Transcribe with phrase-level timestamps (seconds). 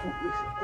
[0.00, 0.59] 恐惧时刻。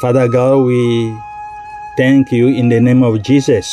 [0.00, 1.14] Father God, we
[1.98, 3.68] thank you in the name of Jesus.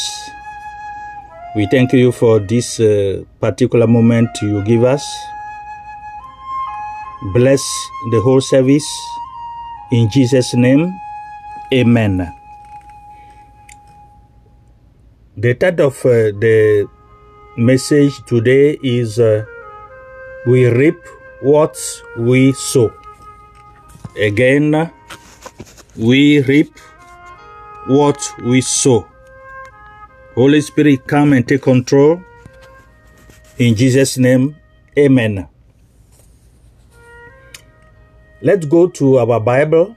[1.56, 5.08] We thank you for this uh, particular moment you give us.
[7.32, 7.64] Bless
[8.12, 8.84] the whole service.
[9.94, 10.92] In Jesus' name,
[11.74, 12.34] Amen.
[15.38, 16.90] The title of uh, the
[17.56, 19.46] message today is uh,
[20.46, 21.00] We reap
[21.40, 21.78] what
[22.18, 22.92] we sow.
[24.20, 24.92] Again,
[25.98, 26.78] we reap
[27.88, 29.08] what we sow.
[30.36, 32.22] Holy Spirit, come and take control.
[33.58, 34.56] In Jesus' name,
[34.98, 35.48] Amen.
[38.42, 39.96] Let's go to our Bible,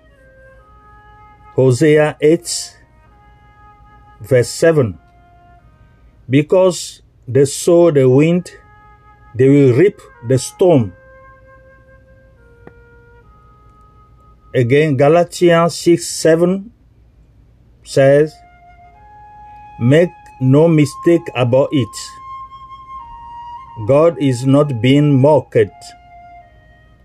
[1.55, 2.77] Hosea 8,
[4.21, 4.99] verse 7.
[6.29, 8.51] Because they sow the wind,
[9.35, 10.95] they will reap the storm.
[14.55, 16.73] Again, Galatians 6 7
[17.85, 18.35] says,
[19.79, 21.97] Make no mistake about it.
[23.87, 25.71] God is not being mocked.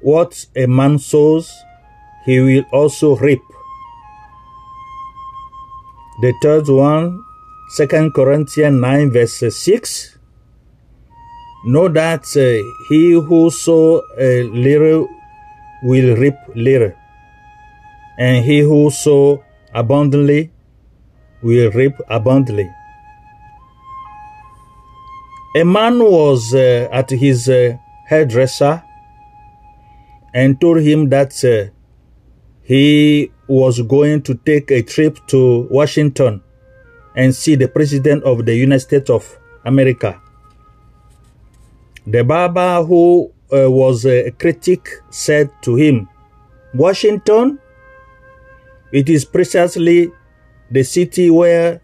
[0.02, 1.52] What a man sows,
[2.26, 3.42] he will also reap.
[6.22, 7.24] The third one,
[7.78, 10.18] 2 Corinthians 9, verse 6.
[11.66, 15.08] Know that uh, he who sow a little
[15.84, 16.94] will reap little,
[18.18, 19.44] and he who sow
[19.74, 20.52] abundantly
[21.42, 22.70] will reap abundantly.
[25.56, 27.78] A man was uh, at his uh,
[28.08, 28.84] hairdresser
[30.34, 31.72] and told him that uh,
[32.64, 36.42] he was going to take a trip to Washington
[37.16, 40.22] and see the President of the United States of America.
[42.06, 46.10] The barber who uh, was a critic said to him,
[46.74, 47.60] Washington,
[48.96, 50.10] it is precisely
[50.72, 51.82] the city where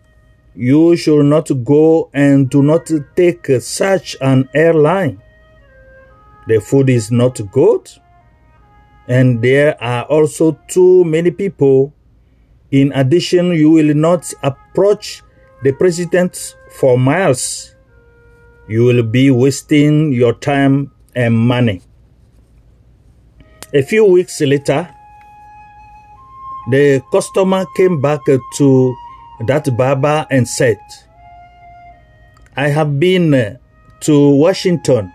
[0.56, 5.22] you should not go and do not take such an airline.
[6.48, 7.92] The food is not good,
[9.10, 11.94] and there are also too many people.
[12.72, 15.22] In addition, you will not approach
[15.64, 17.76] the president for miles.
[18.70, 21.82] You will be wasting your time and money.
[23.74, 24.96] A few weeks later,
[26.72, 28.22] the customer came back
[28.58, 28.96] to
[29.48, 30.80] that barber and said,
[32.56, 33.58] I have been uh,
[34.02, 35.12] to Washington.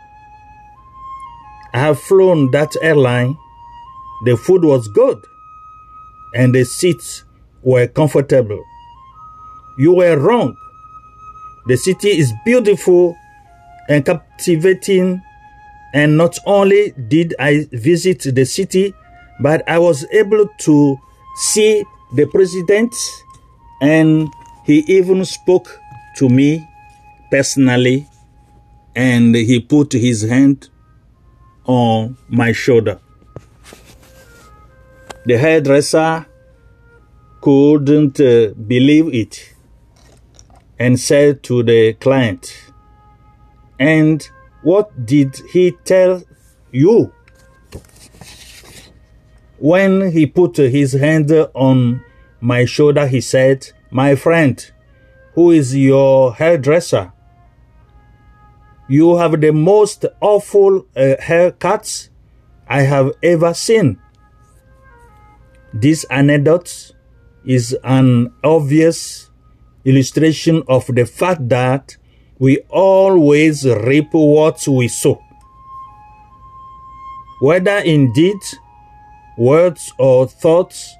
[1.73, 3.37] I have flown that airline.
[4.25, 5.23] The food was good
[6.35, 7.25] and the seats
[7.63, 8.65] were comfortable.
[9.79, 10.57] You were wrong.
[11.67, 13.17] The city is beautiful
[13.89, 15.23] and captivating.
[15.93, 18.95] And not only did I visit the city,
[19.41, 20.99] but I was able to
[21.37, 21.85] see
[22.15, 22.95] the president
[23.81, 24.29] and
[24.65, 25.81] he even spoke
[26.17, 26.67] to me
[27.31, 28.09] personally
[28.95, 30.69] and he put his hand
[31.67, 32.99] on my shoulder.
[35.27, 36.27] The hairdresser
[37.41, 39.55] couldn't uh, believe it
[40.79, 42.73] and said to the client,
[43.79, 44.27] And
[44.63, 46.23] what did he tell
[46.73, 47.13] you?
[49.59, 52.05] When he put his hand on
[52.41, 54.71] my shoulder, he said, My friend,
[55.35, 57.13] who is your hairdresser?
[58.89, 62.11] You have the most awful uh, haircuts
[62.69, 63.99] I have ever seen.
[65.73, 66.93] This anecdote
[67.45, 69.31] is an obvious
[69.85, 71.97] illustration of the fact that
[72.39, 75.23] we always reap what we sow.
[77.41, 78.41] Whether indeed
[79.37, 80.95] words or thoughts,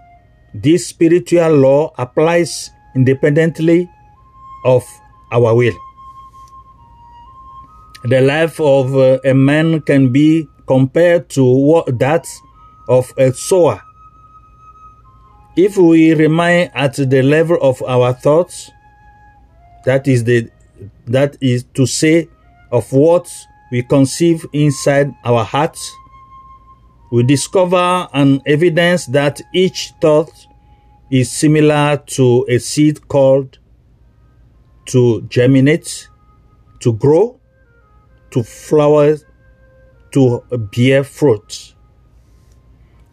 [0.55, 3.91] this spiritual law applies independently
[4.65, 4.85] of
[5.33, 5.77] our will.
[8.05, 12.27] The life of uh, a man can be compared to that
[12.89, 13.83] of a sower.
[15.57, 18.71] If we remain at the level of our thoughts,
[19.85, 20.51] that is the
[21.07, 22.29] that is to say
[22.71, 23.31] of what
[23.71, 25.91] we conceive inside our hearts,
[27.11, 30.31] we discover an evidence that each thought
[31.11, 33.59] is similar to a seed called
[34.87, 36.09] to germinate,
[36.81, 37.39] to grow,
[38.31, 39.17] to flower,
[40.13, 40.43] to
[40.75, 41.75] bear fruit.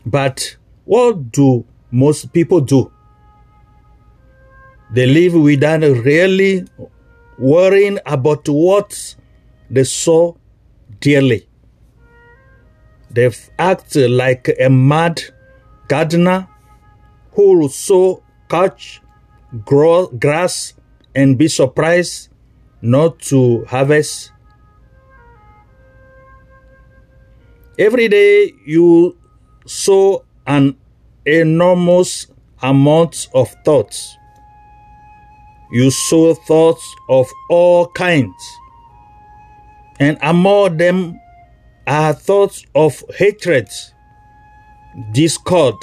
[0.06, 2.92] But what do most people do?
[4.92, 6.66] They live without really
[7.40, 9.16] worrying about what
[9.69, 10.36] they saw
[11.00, 11.48] dearly.
[13.13, 13.30] They
[13.60, 15.21] act like a mad
[15.88, 16.48] gardener
[17.33, 19.01] who will sow, catch
[19.65, 20.74] grow grass,
[21.13, 22.30] and be surprised
[22.81, 24.31] not to harvest.
[27.77, 29.18] Every day you
[29.66, 30.75] sow an
[31.25, 32.27] enormous
[32.62, 34.18] amount of thoughts.
[35.71, 38.36] You sow thoughts of all kinds,
[40.00, 41.19] and among them
[41.88, 43.68] are thoughts of hatred,
[45.12, 45.75] discord,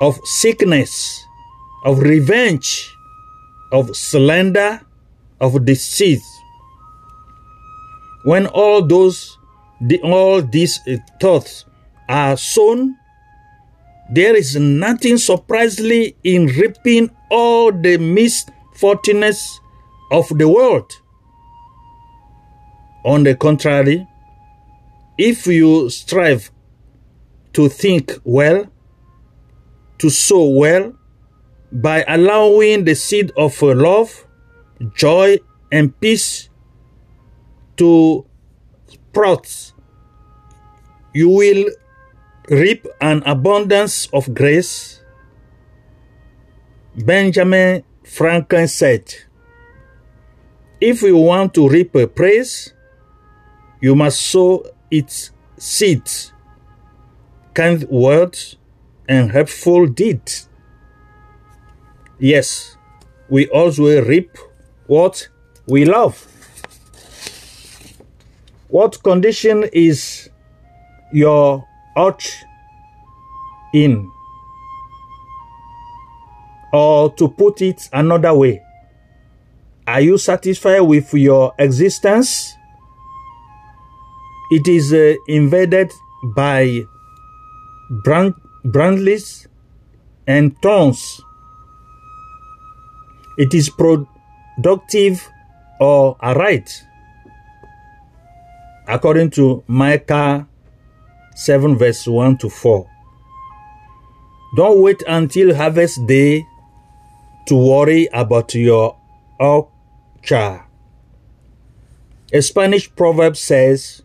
[0.00, 1.24] of sickness,
[1.84, 2.96] of revenge,
[3.72, 4.80] of slander,
[5.40, 6.20] of deceit.
[8.24, 9.38] When all those,
[9.80, 11.64] the, all these uh, thoughts
[12.08, 12.96] are sown,
[14.12, 19.60] there is nothing surprisingly in reaping all the misfortunes
[20.10, 20.90] of the world.
[23.04, 24.06] On the contrary,
[25.20, 26.50] if you strive
[27.52, 28.64] to think well,
[29.98, 30.94] to sow well,
[31.70, 34.26] by allowing the seed of love,
[34.94, 35.36] joy,
[35.70, 36.48] and peace
[37.76, 38.24] to
[38.88, 39.74] sprout,
[41.12, 41.66] you will
[42.48, 45.02] reap an abundance of grace.
[46.96, 49.14] Benjamin Franklin said,
[50.80, 52.72] If you want to reap a praise,
[53.82, 56.32] you must sow its seeds,
[57.54, 58.56] kind words,
[59.08, 60.48] and helpful deeds.
[62.18, 62.76] Yes,
[63.28, 64.36] we also reap
[64.86, 65.28] what
[65.66, 66.26] we love.
[68.68, 70.28] What condition is
[71.12, 71.66] your
[71.96, 72.24] heart
[73.74, 74.10] in?
[76.72, 78.62] Or to put it another way,
[79.86, 82.54] are you satisfied with your existence?
[84.50, 85.92] It is uh, invaded
[86.34, 86.86] by
[88.04, 89.46] brand, brandless
[90.26, 91.20] and thorns
[93.40, 95.26] it is productive
[95.80, 96.84] or aright.
[98.86, 100.46] According to Micah
[101.36, 102.86] 7, verse 1 to 4.
[104.56, 106.44] Don't wait until harvest day
[107.46, 108.98] to worry about your
[109.38, 110.60] orchard.
[112.34, 114.02] A Spanish proverb says,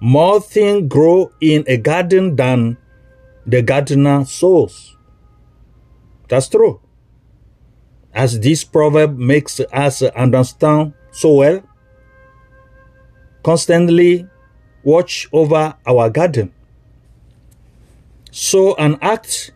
[0.00, 2.76] More things grow in a garden than
[3.46, 4.96] the gardener sows.
[6.28, 6.80] That's true
[8.14, 11.62] as this proverb makes us understand so well,
[13.42, 14.26] constantly
[14.84, 16.52] watch over our garden.
[18.30, 19.52] Sow an act,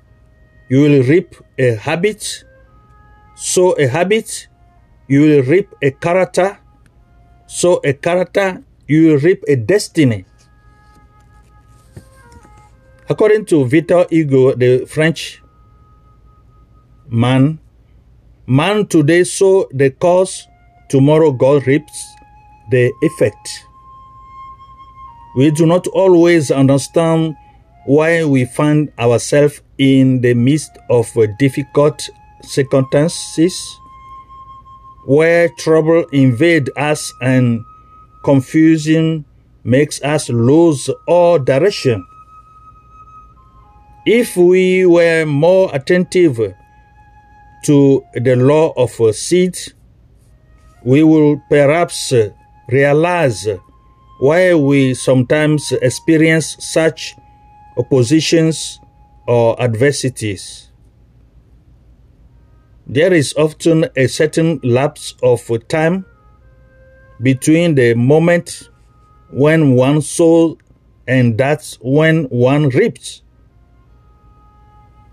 [0.68, 2.44] you will reap a habit.
[3.36, 4.48] Sow a habit,
[5.06, 6.58] you will reap a character.
[7.46, 10.24] Sow a character, you reap a destiny.
[13.08, 15.40] According to Victor Hugo, the French
[17.08, 17.60] man
[18.50, 20.48] Man today sow the cause,
[20.88, 22.14] tomorrow God reaps
[22.70, 23.66] the effect.
[25.36, 27.36] We do not always understand
[27.84, 32.08] why we find ourselves in the midst of difficult
[32.42, 33.52] circumstances
[35.04, 37.62] where trouble invade us and
[38.22, 39.24] confusion
[39.64, 42.06] makes us lose all direction.
[44.06, 46.54] If we were more attentive
[47.64, 49.58] to the law of seed,
[50.82, 52.12] we will perhaps
[52.68, 53.46] realize
[54.20, 57.14] why we sometimes experience such
[57.76, 58.80] oppositions
[59.26, 60.70] or adversities.
[62.86, 66.06] There is often a certain lapse of time
[67.20, 68.70] between the moment
[69.30, 70.56] when one sows
[71.06, 73.22] and that's when one reaps.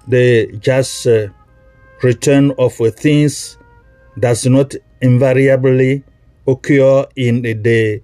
[0.08, 1.28] The just uh,
[2.04, 3.58] return of things
[4.20, 6.04] does not invariably
[6.48, 8.02] occur in the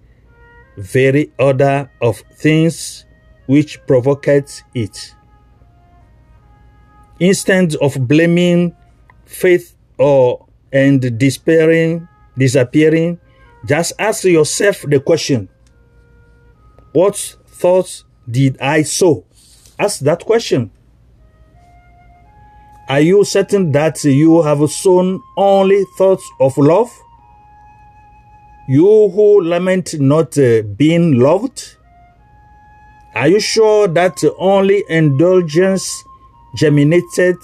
[0.77, 3.05] very order of things
[3.45, 5.15] which provokes it.
[7.19, 8.75] Instead of blaming
[9.25, 13.19] faith or and despairing, disappearing,
[13.65, 15.49] Just ask yourself the question
[16.93, 17.15] What
[17.47, 19.25] thoughts did I sow?
[19.77, 20.71] Ask that question.
[22.89, 26.91] Are you certain that you have sown only thoughts of love?
[28.67, 31.77] You who lament not uh, being loved?
[33.15, 36.03] Are you sure that only indulgence
[36.55, 37.37] germinated?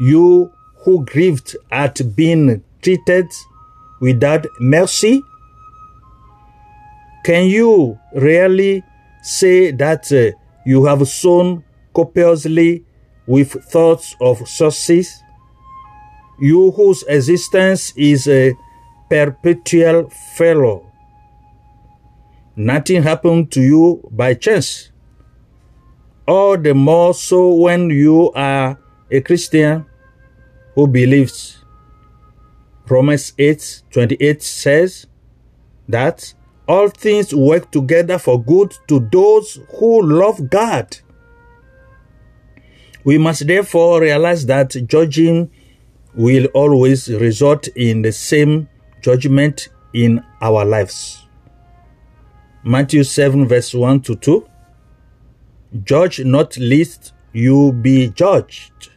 [0.00, 0.50] You
[0.84, 3.30] who grieved at being treated
[4.04, 5.24] without mercy?
[7.24, 8.84] Can you really
[9.22, 12.84] say that uh, you have sown copiously
[13.26, 15.22] with thoughts of success?
[16.38, 18.52] You whose existence is a
[19.08, 20.80] perpetual failure.
[22.56, 24.90] Nothing happened to you by chance.
[26.28, 28.78] All the more so when you are
[29.10, 29.86] a Christian
[30.74, 31.63] who believes.
[32.88, 35.06] Romans 8 28 says
[35.88, 36.34] that
[36.66, 40.96] all things work together for good to those who love God.
[43.04, 45.50] We must therefore realize that judging
[46.14, 48.68] will always result in the same
[49.02, 51.26] judgment in our lives.
[52.62, 54.48] Matthew 7, verse 1 to 2.
[55.84, 58.90] Judge not lest you be judged.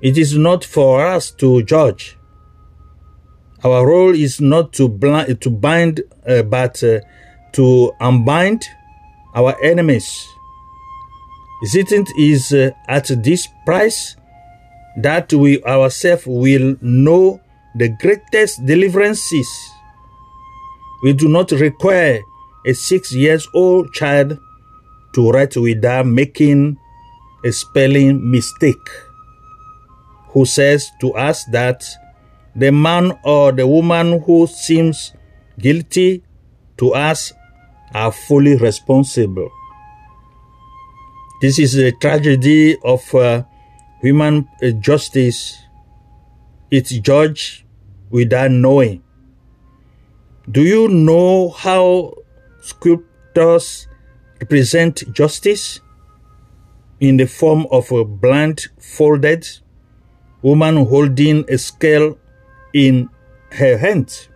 [0.00, 2.16] It is not for us to judge.
[3.62, 7.00] Our role is not to, blind, to bind, uh, but uh,
[7.52, 8.62] to unbind
[9.34, 10.26] our enemies.
[11.62, 14.16] Is It is uh, at this price
[14.96, 17.40] that we ourselves will know
[17.76, 19.48] the greatest deliverances.
[21.02, 22.20] We do not require
[22.66, 24.38] a six years old child
[25.14, 26.78] to write without making
[27.44, 28.88] a spelling mistake,
[30.28, 31.84] who says to us that
[32.54, 35.12] the man or the woman who seems
[35.58, 36.22] guilty
[36.78, 37.32] to us
[37.94, 39.50] are fully responsible.
[41.40, 43.44] This is a tragedy of uh,
[44.00, 45.58] human uh, justice.
[46.70, 47.64] It's judged
[48.10, 49.02] without knowing.
[50.50, 52.14] Do you know how
[52.60, 53.88] sculptors
[54.40, 55.80] represent justice?
[57.00, 59.48] In the form of a blindfolded
[60.42, 62.18] woman holding a scale
[62.72, 63.08] in
[63.52, 64.28] her hands.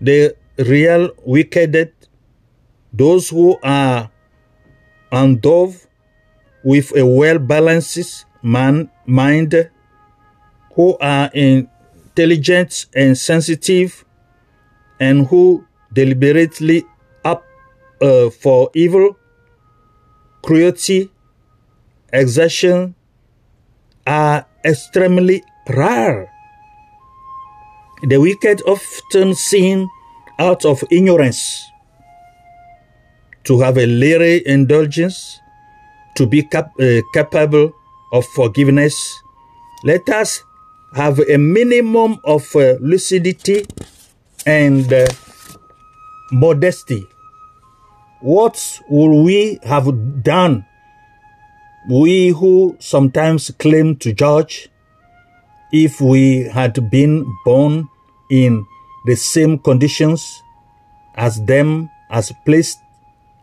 [0.00, 1.92] The real wicked,
[2.92, 4.10] those who are
[5.12, 5.76] endowed
[6.62, 9.70] with a well balanced man, mind,
[10.74, 14.04] who are intelligent and sensitive,
[15.00, 16.84] and who deliberately
[17.24, 17.44] up
[18.02, 19.16] uh, for evil,
[20.42, 21.10] cruelty,
[22.12, 22.94] exertion,
[24.06, 26.30] are extremely rare.
[28.02, 29.88] The wicked often sin
[30.38, 31.70] out of ignorance
[33.44, 35.40] to have a little indulgence,
[36.16, 37.72] to be cap- uh, capable
[38.12, 38.94] of forgiveness.
[39.84, 40.42] Let us
[40.94, 43.66] have a minimum of uh, lucidity
[44.46, 45.06] and uh,
[46.32, 47.06] modesty.
[48.20, 50.64] What will we have done?
[51.90, 54.70] We who sometimes claim to judge,
[55.74, 57.88] if we had been born
[58.30, 58.64] in
[59.06, 60.40] the same conditions
[61.16, 62.78] as them, as placed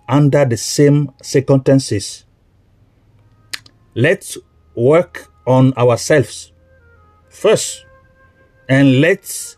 [0.07, 2.23] under the same circumstances.
[3.95, 4.37] Let's
[4.75, 6.53] work on ourselves
[7.27, 7.85] first,
[8.69, 9.57] and let's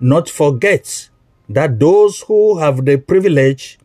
[0.00, 1.10] not forget
[1.50, 3.78] that those who have the privilege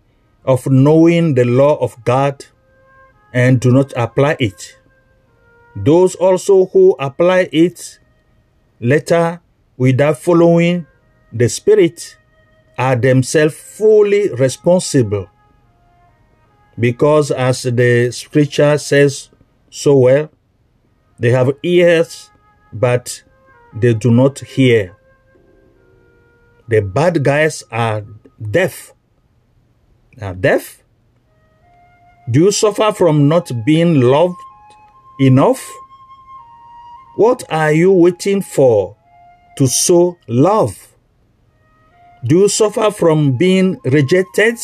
[0.45, 2.45] of knowing the law of God
[3.33, 4.77] and do not apply it,
[5.75, 7.99] those also who apply it
[8.79, 9.41] later
[9.77, 10.85] without following
[11.31, 12.17] the Spirit
[12.77, 15.29] are themselves fully responsible.
[16.79, 19.29] Because, as the scripture says
[19.69, 20.31] so well,
[21.19, 22.31] they have ears,
[22.71, 23.23] but
[23.73, 24.95] they do not hear.
[26.69, 28.05] The bad guys are
[28.39, 28.93] deaf.
[30.21, 30.83] Are deaf?
[32.29, 34.37] Do you suffer from not being loved
[35.19, 35.69] enough?
[37.15, 38.95] What are you waiting for
[39.57, 40.95] to sow love?
[42.25, 44.57] Do you suffer from being rejected?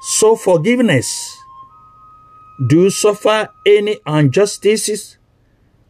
[0.00, 1.36] Sow forgiveness.
[2.68, 5.18] Do you suffer any injustices?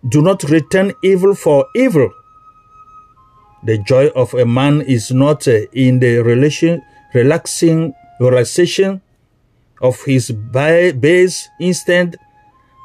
[0.09, 2.11] Do not return evil for evil.
[3.65, 6.83] The joy of a man is not in the relation,
[7.15, 9.01] relaxing relaxation
[9.81, 12.17] of his base instinct,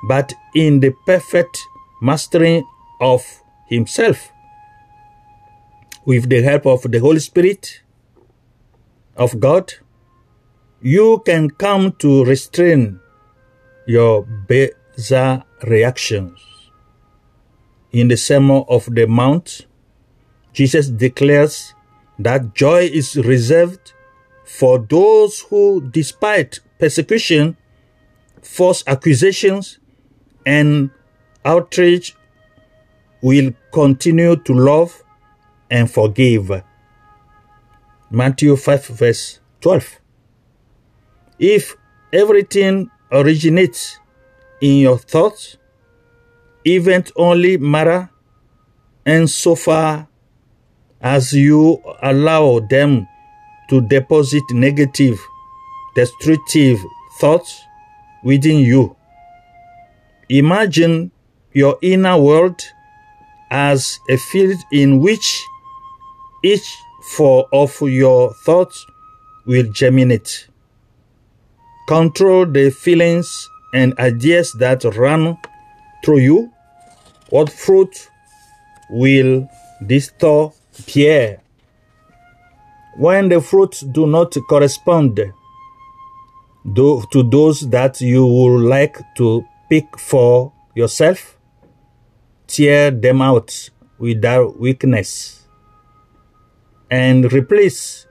[0.07, 1.57] but in the perfect
[2.03, 2.63] mastering
[2.99, 3.23] of
[3.67, 4.33] himself.
[6.05, 7.81] with the help of the Holy Spirit
[9.15, 9.73] of God,
[10.81, 12.99] you can come to restrain
[13.87, 16.39] your bizarre reactions.
[17.91, 19.65] In the Sermon of the Mount,
[20.51, 21.73] Jesus declares
[22.19, 23.93] that joy is reserved
[24.45, 27.55] for those who, despite persecution,
[28.41, 29.79] false accusations,
[30.45, 30.89] and
[31.45, 32.15] outrage,
[33.21, 35.03] will continue to love
[35.69, 36.63] and forgive.
[38.11, 39.99] Matthew 5, verse 12.
[41.39, 41.75] If
[42.11, 43.99] everything originates
[44.61, 45.57] in your thoughts,
[46.65, 48.09] events only matter,
[49.05, 50.07] and so far
[51.01, 53.07] as you allow them
[53.69, 55.19] to deposit negative,
[55.95, 56.79] destructive
[57.19, 57.61] thoughts
[58.23, 58.95] within you.
[60.29, 61.11] Imagine
[61.53, 62.61] your inner world
[63.51, 65.43] as a field in which
[66.43, 68.85] each four of your thoughts
[69.45, 70.47] will germinate.
[71.87, 75.37] Control the feelings and ideas that run
[76.03, 76.51] through you.
[77.29, 78.09] What fruit
[78.89, 79.49] will
[79.81, 80.55] this thought
[80.93, 81.41] bear?
[82.97, 85.19] When the fruits do not correspond
[86.75, 91.32] to those that you would like to pick for yourself,
[92.53, 95.47] tear them out without weakness
[96.91, 98.05] and replace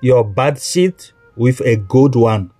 [0.00, 0.94] your bad seed
[1.36, 2.50] with a good one.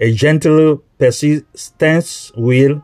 [0.00, 2.82] A gentle persistence will,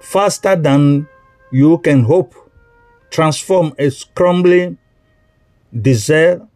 [0.00, 1.06] faster than
[1.52, 2.34] you can hope,
[3.10, 4.76] transform a crumbling
[5.72, 6.48] desire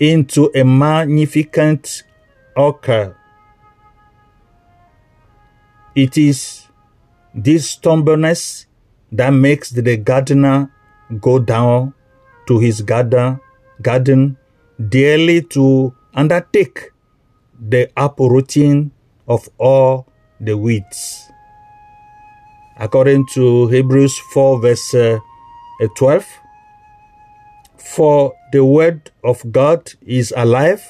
[0.00, 2.04] into a magnificent
[2.56, 3.14] orchard.
[5.94, 6.67] It is
[7.42, 8.66] this stubbornness
[9.12, 10.70] that makes the gardener
[11.20, 11.94] go down
[12.46, 13.40] to his garden,
[13.80, 14.36] garden
[14.88, 16.90] daily to undertake
[17.60, 18.90] the uprooting
[19.28, 20.06] of all
[20.40, 21.30] the weeds.
[22.76, 25.18] According to Hebrews 4, verse uh,
[25.96, 26.26] 12,
[27.76, 30.82] for the word of God is alive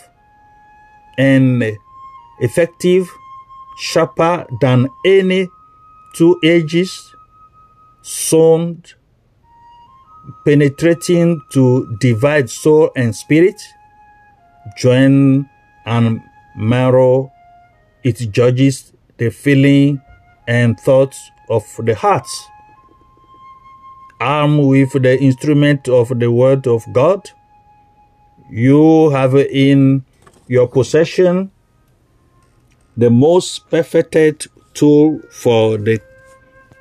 [1.18, 1.62] and
[2.40, 3.08] effective,
[3.78, 5.48] sharper than any
[6.18, 7.14] two edges,
[8.02, 8.94] sound,
[10.44, 13.62] penetrating to divide soul and spirit,
[14.76, 15.46] joint
[15.86, 16.20] and
[16.56, 17.30] marrow.
[18.02, 20.02] It judges the feeling
[20.48, 22.26] and thoughts of the heart
[24.20, 27.30] armed with the instrument of the Word of God.
[28.50, 30.04] You have in
[30.48, 31.52] your possession
[32.96, 36.00] the most perfected tool for the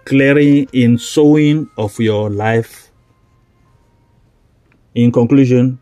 [0.08, 2.92] clearing in sowing of your life.
[4.96, 5.80] In conclusion,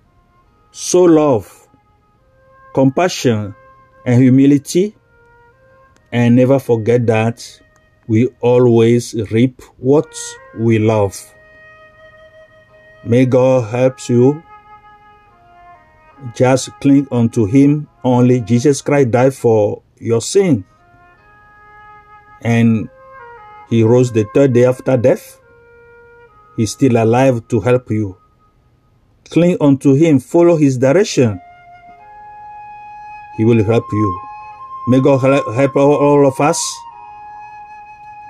[0.72, 1.68] sow love,
[2.74, 3.54] compassion,
[4.04, 4.96] and humility,
[6.12, 7.62] and never forget that
[8.08, 10.12] we always reap what
[10.58, 11.16] we love.
[13.04, 14.42] May God help you.
[16.34, 18.42] Just cling unto Him only.
[18.42, 20.66] Jesus Christ died for your sin.
[22.42, 22.90] And
[23.70, 25.40] He rose the third day after death.
[26.56, 28.18] He's still alive to help you.
[29.30, 30.20] Cling unto Him.
[30.20, 31.42] Follow His direction.
[33.38, 34.20] He will help you.
[34.88, 36.62] May God help all of us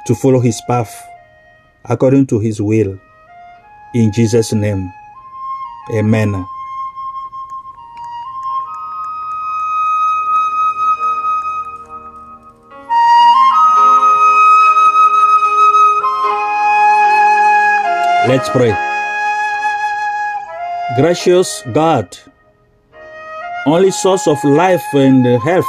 [0.07, 0.95] to follow His path
[1.83, 2.97] according to His will.
[3.93, 4.91] In Jesus' name,
[5.93, 6.45] amen.
[18.45, 18.73] Let's pray.
[21.01, 22.15] Gracious God,
[23.65, 25.65] only source of life and health,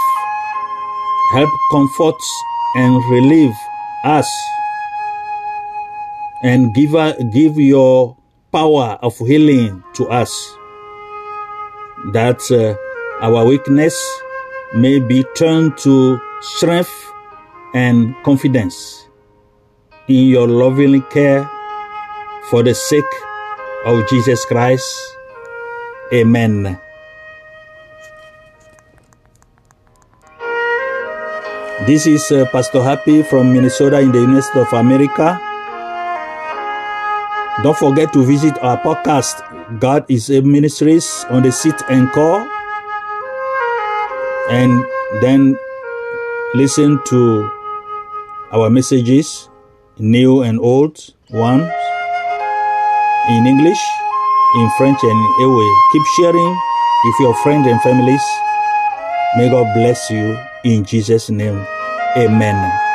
[1.33, 2.21] help comfort
[2.75, 3.55] and relieve
[4.05, 4.29] us
[6.43, 6.93] and give,
[7.33, 8.15] give your
[8.53, 10.31] power of healing to us
[12.12, 12.77] that uh,
[13.25, 13.97] our weakness
[14.75, 16.93] may be turned to strength
[17.73, 19.09] and confidence
[20.09, 21.51] in your loving care
[22.50, 23.04] for the sake
[23.85, 24.87] of Jesus Christ.
[26.12, 26.78] Amen.
[31.87, 35.38] This is uh, Pastor Happy from Minnesota in the United States of America.
[37.62, 39.40] Don't forget to visit our podcast,
[39.80, 42.46] God is a Ministries on the Sit and Call.
[44.50, 44.85] And
[45.20, 45.56] then
[46.54, 47.50] listen to
[48.52, 49.48] our messages,
[49.98, 50.98] new and old
[51.30, 51.76] ones.
[53.29, 53.83] In English,
[54.57, 55.67] in French, and in Ewe.
[55.93, 56.57] Keep sharing
[57.05, 58.23] with your friends and families.
[59.37, 61.67] May God bless you in Jesus' name.
[62.17, 62.86] Amen.